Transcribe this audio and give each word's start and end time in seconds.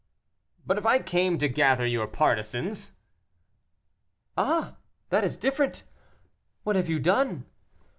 "But, 0.65 0.79
if 0.79 0.85
I 0.87 0.97
came 0.97 1.37
to 1.37 1.47
gather 1.47 1.85
your 1.85 2.07
partisans?" 2.07 2.93
"Ah! 4.35 4.77
that 5.09 5.23
is 5.23 5.37
different. 5.37 5.83
What 6.63 6.75
have 6.75 6.89
you 6.89 6.97
done?" 6.97 7.45